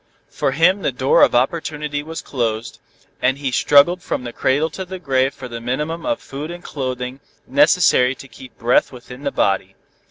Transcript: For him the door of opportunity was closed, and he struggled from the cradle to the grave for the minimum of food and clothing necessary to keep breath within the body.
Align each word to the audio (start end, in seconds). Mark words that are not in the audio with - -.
For 0.31 0.53
him 0.53 0.81
the 0.81 0.91
door 0.91 1.21
of 1.21 1.35
opportunity 1.35 2.01
was 2.01 2.23
closed, 2.23 2.79
and 3.21 3.37
he 3.37 3.51
struggled 3.51 4.01
from 4.01 4.23
the 4.23 4.33
cradle 4.33 4.71
to 4.71 4.83
the 4.83 4.97
grave 4.97 5.31
for 5.31 5.47
the 5.47 5.61
minimum 5.61 6.07
of 6.07 6.19
food 6.19 6.49
and 6.49 6.63
clothing 6.63 7.19
necessary 7.45 8.15
to 8.15 8.27
keep 8.27 8.57
breath 8.57 8.91
within 8.91 9.21
the 9.21 9.31
body. 9.31 9.75